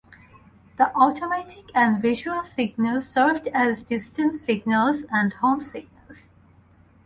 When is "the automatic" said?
0.77-1.65